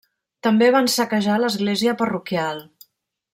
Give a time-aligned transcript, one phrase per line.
[0.45, 2.65] També van saquejar l'església parroquial.